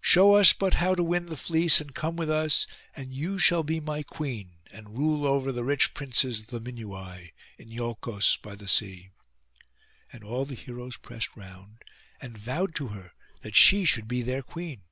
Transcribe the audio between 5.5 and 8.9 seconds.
the rich princes of the Minuai, in Iolcos by the